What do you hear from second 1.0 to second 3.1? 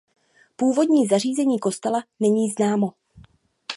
zařízení kostela není známo.